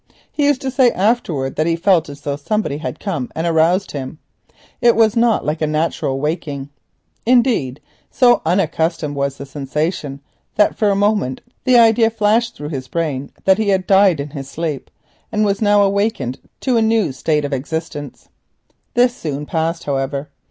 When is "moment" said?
10.95-11.41